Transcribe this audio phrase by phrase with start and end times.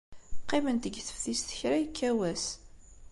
[0.43, 2.45] Qqiment deg teftist kra yekka wass.